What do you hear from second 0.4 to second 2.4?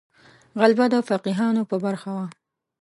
غلبه د فقیهانو په برخه وه.